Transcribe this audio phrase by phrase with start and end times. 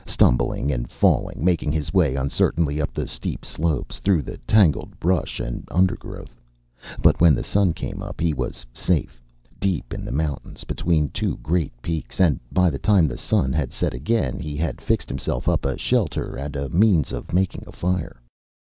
[0.07, 5.39] Stumbling and falling, making his way uncertainly up the steep slopes, through the tangled brush
[5.39, 6.41] and undergrowth
[7.03, 9.21] But when the sun came up he was safe,
[9.59, 12.19] deep in the mountains, between two great peaks.
[12.19, 15.77] And by the time the sun had set again he had fixed himself up a
[15.77, 18.23] shelter and a means of making a fire.